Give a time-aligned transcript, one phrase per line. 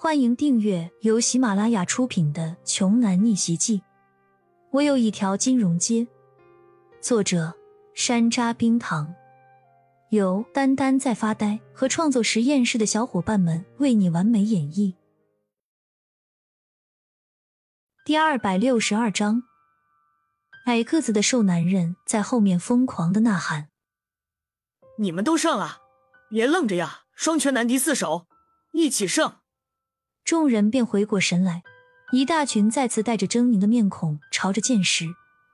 [0.00, 3.78] 欢迎订阅由喜马拉雅出品的《穷男逆袭记》。
[4.70, 6.06] 我有一条金融街。
[7.00, 7.52] 作者：
[7.94, 9.12] 山楂冰糖，
[10.10, 14.94] 由丹丹在发呆和创作实验室的小伙伴们为你完美演绎。
[18.04, 19.42] 第二百六十二章，
[20.66, 23.68] 矮个子的瘦男人在后面疯狂的呐喊
[24.98, 25.78] ：“你们都上啊！
[26.30, 27.00] 别愣着呀！
[27.16, 28.28] 双拳难敌四手，
[28.70, 29.38] 一起胜！”
[30.28, 31.62] 众人便回过神来，
[32.12, 35.06] 一大群再次带着狰狞的面孔，朝着剑石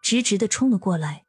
[0.02, 1.26] 直直的冲了过来。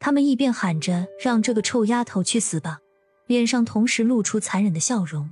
[0.00, 2.80] 他们一边喊着“让这个臭丫头去死吧”，
[3.28, 5.30] 脸上同时露出残忍的笑容。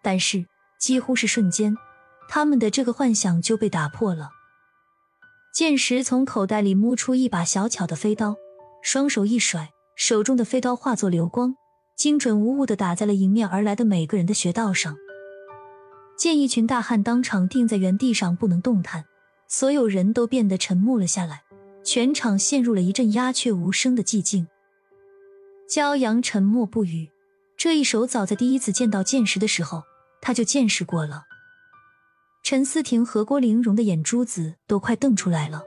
[0.00, 0.46] 但是，
[0.80, 1.76] 几乎是瞬间，
[2.26, 4.30] 他们的这个幻想就被打破了。
[5.52, 8.36] 剑石从口袋里摸出一把小巧的飞刀，
[8.80, 11.54] 双手一甩，手中的飞刀化作流光，
[11.94, 14.96] 精准无误的打在了迎面而来的每个人的穴道上。
[16.16, 19.04] 见一群大汉当场定在原地上不能动弹，
[19.46, 21.42] 所有人都变得沉默了下来，
[21.84, 24.48] 全场陷入了一阵鸦雀无声的寂静。
[25.68, 27.10] 骄阳沉默不语，
[27.56, 29.82] 这一手早在第一次见到剑石的时候
[30.20, 31.24] 他就见识过了。
[32.42, 35.64] 陈思婷和郭玲蓉的眼珠子都快瞪出来了，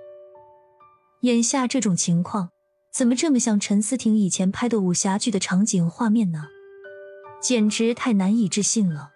[1.21, 2.49] 眼下这种情况
[2.91, 6.45] 怎么这么像陈思婷以前拍的武侠剧的场景画面呢？
[7.41, 9.11] 简直太难以置信了。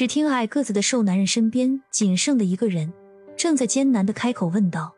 [0.00, 2.90] 只听矮个子的瘦男人身边仅剩的一个人，
[3.36, 4.94] 正在艰难的开口问道：“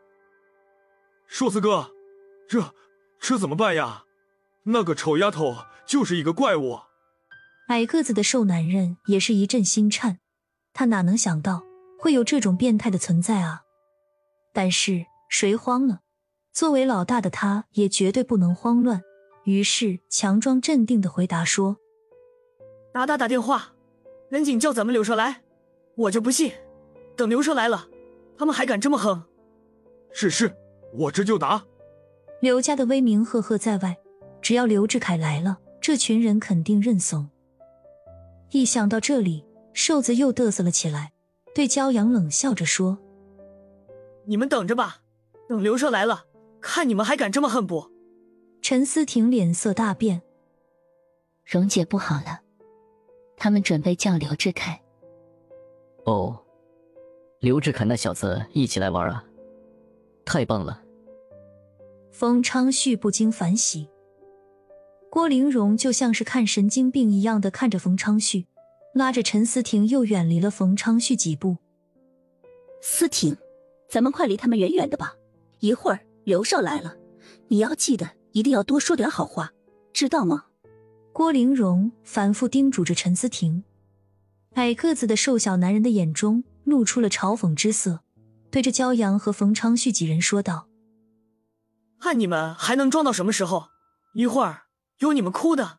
[1.27, 1.91] 硕子哥，
[2.47, 2.73] 这
[3.19, 4.05] 这怎么办呀？
[4.63, 6.79] 那个丑丫头就是一个怪物。”
[7.67, 10.19] 矮个子的瘦男人也是一阵心颤，
[10.71, 11.63] 他哪能想到
[11.99, 13.63] 会有这种变态的存在啊？
[14.53, 15.99] 但是谁慌了？
[16.53, 19.01] 作为老大的他也绝对不能慌乱，
[19.43, 21.75] 于是强装镇定的回答说
[22.95, 23.71] ：“打打打电话。”
[24.33, 25.43] 赶紧叫咱们刘少来，
[25.93, 26.51] 我就不信，
[27.15, 27.87] 等刘少来了，
[28.35, 29.23] 他们还敢这么横。
[30.11, 30.51] 是是，
[30.91, 31.63] 我这就打。
[32.41, 33.95] 刘家的威名赫赫在外，
[34.41, 37.29] 只要刘志凯来了，这群人肯定认怂。
[38.49, 41.13] 一想到这里，瘦子又嘚瑟了起来，
[41.53, 42.97] 对骄阳冷笑着说
[44.25, 45.01] ：“你们等着吧，
[45.47, 46.25] 等刘少来了，
[46.59, 47.91] 看你们还敢这么横不？”
[48.63, 50.23] 陈思婷脸色大变，
[51.45, 52.32] 蓉姐不好了。
[53.43, 54.81] 他们准备叫刘志凯。
[56.05, 56.39] 哦，
[57.41, 59.21] 刘志凯那小子一起来玩啊！
[60.23, 60.81] 太棒了。
[62.09, 63.89] 冯昌旭不禁反喜，
[65.09, 68.47] 郭玲荣就像是看神经病一样的看着冯昌旭，
[68.93, 71.57] 拉着陈思婷又远离了冯昌旭几步。
[72.81, 73.35] 思婷，
[73.89, 75.15] 咱们快离他们远远的吧。
[75.59, 76.95] 一会儿刘少来了，
[77.49, 79.51] 你要记得一定要多说点好话，
[79.91, 80.45] 知道吗？
[81.13, 83.63] 郭玲蓉反复叮嘱着陈思婷，
[84.55, 87.99] 矮个子的瘦小男人的眼中露出了嘲讽之色，
[88.49, 90.67] 对着焦阳和冯昌旭几人说道
[92.01, 93.67] ：“看你们还能装到什么时候？
[94.15, 94.63] 一会儿
[94.97, 95.77] 有你们哭的！”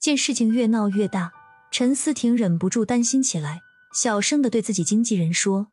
[0.00, 1.34] 见事情越闹越大，
[1.70, 3.60] 陈思婷忍不住担心起来，
[3.94, 5.68] 小声的对自己经纪人说：“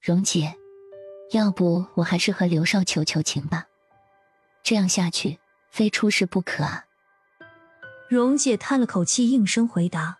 [0.00, 0.56] 蓉姐，
[1.32, 3.66] 要不我还是和刘少求求情吧，
[4.62, 5.38] 这样下去
[5.70, 6.84] 非出事不可啊。”
[8.08, 10.18] 蓉姐叹了口气，应声回答：“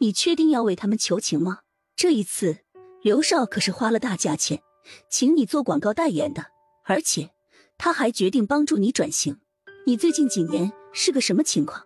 [0.00, 1.60] 你确定要为他们求情吗？
[1.94, 2.58] 这一次，
[3.00, 4.60] 刘少可是花了大价钱，
[5.08, 6.46] 请你做广告代言的，
[6.84, 7.30] 而且
[7.76, 9.38] 他还决定帮助你转型。
[9.86, 11.84] 你最近几年是个什么情况？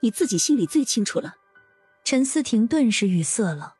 [0.00, 1.34] 你自己心里最清楚了。”
[2.02, 3.74] 陈思婷顿时语塞了。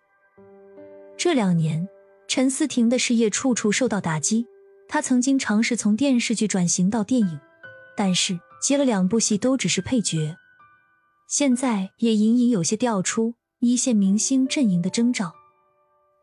[1.16, 1.88] 这两年，
[2.28, 4.46] 陈思婷的事业处处受到打击。
[4.88, 7.40] 她曾经尝试从电视剧转型到电影，
[7.96, 8.38] 但是。
[8.64, 10.38] 接了两部戏都只是配角，
[11.28, 15.34] 现在也隐隐有些调出一线明星阵营的征兆。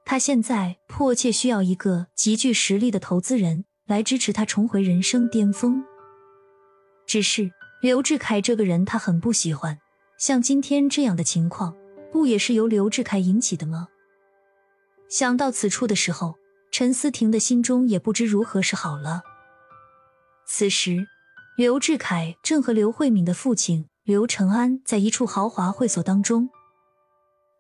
[0.05, 5.83] 他现在迫切需要一个极具实力的投资人来支持他重回人生巅峰。
[7.05, 9.77] 只是刘志凯这个人他很不喜欢，
[10.17, 11.75] 像今天这样的情况，
[12.11, 13.87] 不也是由刘志凯引起的吗？
[15.07, 16.33] 想到此处的时候，
[16.71, 19.21] 陈思婷的心中也不知如何是好了。
[20.47, 21.05] 此时。
[21.57, 26.49] 刘志凯正和刘慧敏的父亲刘成安在一处豪华会所当中，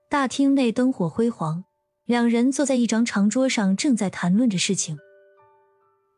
[0.09, 1.65] 大厅内灯火辉煌，
[2.05, 4.97] 两人坐在一张长桌上，正在谈论着事情。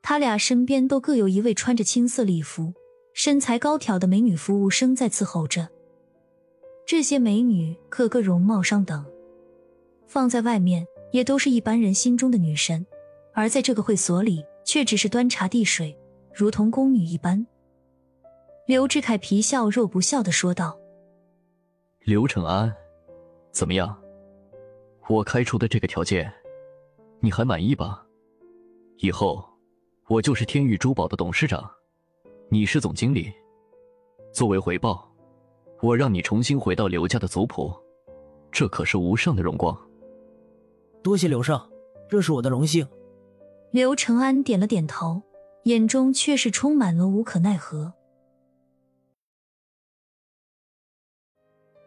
[0.04, 2.74] 他俩身边都各有一位穿着青色礼服、
[3.16, 5.68] 身材高挑的美女服务生在伺候着。
[6.86, 9.04] 这些美女个个容貌上等，
[10.06, 12.86] 放在外面也都是一般人心中的女神，
[13.34, 15.98] 而在这个会所里却只是端茶递水，
[16.32, 17.46] 如同宫女一般。
[18.66, 20.80] 刘志凯皮笑肉不笑的说道
[22.00, 22.74] ：“刘成安，
[23.52, 23.94] 怎么样？
[25.10, 26.34] 我开出的这个条件，
[27.20, 28.06] 你还满意吧？
[29.00, 29.44] 以后
[30.08, 31.70] 我就是天域珠宝的董事长，
[32.48, 33.30] 你是总经理。
[34.32, 35.14] 作为回报，
[35.82, 37.70] 我让你重新回到刘家的族谱，
[38.50, 39.78] 这可是无上的荣光。
[41.02, 41.70] 多谢刘少，
[42.08, 42.88] 这是我的荣幸。
[43.72, 45.22] 刘承安点了点头，
[45.64, 47.94] 眼中却是充满了无可奈何。